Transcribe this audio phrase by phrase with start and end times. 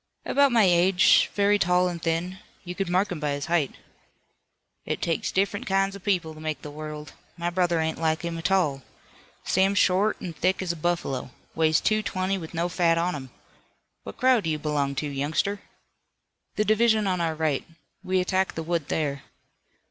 [0.25, 1.29] "About my age.
[1.35, 2.39] Very tall and thin.
[2.63, 3.75] You could mark him by his height."
[4.83, 7.13] "It takes different kinds of people to make the world.
[7.37, 8.81] My brother ain't like him a tall.
[9.43, 11.29] Sam's short, an' thick as a buffalo.
[11.53, 13.29] Weighs two twenty with no fat on him.
[14.01, 15.61] What crowd do you belong to, youngster?"
[16.55, 17.63] "The division on our right.
[18.03, 19.21] We attacked the wood there."